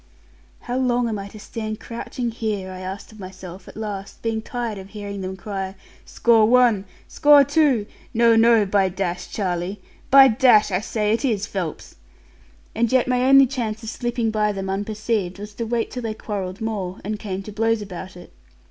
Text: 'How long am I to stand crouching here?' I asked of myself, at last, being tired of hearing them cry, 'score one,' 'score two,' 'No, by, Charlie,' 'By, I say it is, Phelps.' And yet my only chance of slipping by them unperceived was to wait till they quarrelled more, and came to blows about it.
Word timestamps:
'How 0.61 0.77
long 0.79 1.07
am 1.07 1.19
I 1.19 1.27
to 1.27 1.39
stand 1.39 1.79
crouching 1.79 2.31
here?' 2.31 2.71
I 2.71 2.79
asked 2.79 3.11
of 3.11 3.19
myself, 3.19 3.67
at 3.67 3.77
last, 3.77 4.23
being 4.23 4.41
tired 4.41 4.79
of 4.79 4.89
hearing 4.89 5.21
them 5.21 5.37
cry, 5.37 5.75
'score 6.05 6.47
one,' 6.47 6.85
'score 7.07 7.43
two,' 7.43 7.85
'No, 8.11 8.65
by, 8.65 8.89
Charlie,' 8.89 9.79
'By, 10.09 10.35
I 10.43 10.79
say 10.81 11.13
it 11.13 11.23
is, 11.23 11.45
Phelps.' 11.45 11.97
And 12.73 12.91
yet 12.91 13.07
my 13.07 13.23
only 13.25 13.45
chance 13.45 13.83
of 13.83 13.89
slipping 13.89 14.31
by 14.31 14.51
them 14.51 14.71
unperceived 14.71 15.37
was 15.37 15.53
to 15.53 15.65
wait 15.65 15.91
till 15.91 16.01
they 16.01 16.15
quarrelled 16.15 16.61
more, 16.61 16.99
and 17.03 17.19
came 17.19 17.43
to 17.43 17.51
blows 17.51 17.83
about 17.83 18.17
it. 18.17 18.33